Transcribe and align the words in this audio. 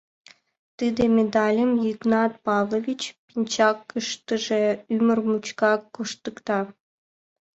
Тиде 0.77 1.03
медальым 1.15 1.71
Йыгнат 1.85 2.33
Павлович 2.45 3.01
пинчакыштыже 3.27 4.63
ӱмыр 4.95 5.19
мучкак 5.29 5.81
коштыкта. 5.95 6.59